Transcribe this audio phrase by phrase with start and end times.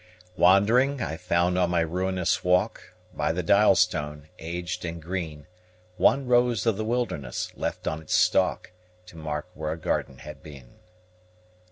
[0.35, 5.45] Wandering, I found on my ruinous walk, By the dial stone, aged and green,
[5.97, 8.71] One rose of the wilderness, left on its stalk,
[9.05, 10.79] To mark where a garden had been.